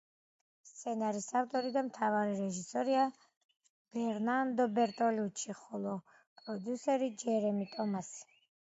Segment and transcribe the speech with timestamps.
[0.67, 3.05] სცენარის ავტორი და მთავარი რეჟისორია
[3.99, 8.31] ბერნარდო ბერტოლუჩი, ხოლო პროდიუსერი ჯერემი ტომასი.